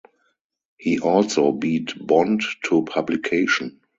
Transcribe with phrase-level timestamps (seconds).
[0.79, 3.81] He also beat Bond to publication.